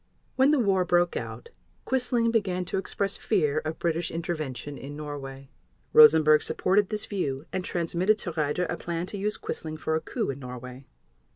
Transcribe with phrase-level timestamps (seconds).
[0.35, 1.49] When the war broke out
[1.85, 5.51] Quisling began to express fear of British intervention in Norway.
[5.93, 10.01] Rosenberg supported this view, and transmitted to Raeder a plan to use Quisling for a
[10.01, 10.87] coup in Norway.